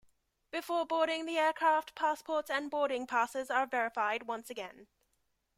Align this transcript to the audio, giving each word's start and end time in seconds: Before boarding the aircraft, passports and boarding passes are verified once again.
Before 0.49 0.83
boarding 0.87 1.27
the 1.27 1.37
aircraft, 1.37 1.93
passports 1.93 2.49
and 2.49 2.71
boarding 2.71 3.05
passes 3.05 3.51
are 3.51 3.67
verified 3.67 4.23
once 4.23 4.49
again. 4.49 4.87